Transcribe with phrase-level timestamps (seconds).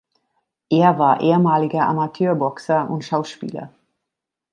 [0.71, 3.71] Er war ehemaliger Amateurboxer und Schauspieler.